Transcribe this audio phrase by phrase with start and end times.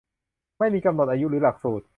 [0.59, 1.85] ไม่มีกำหนดอายุหรือหลักสูตร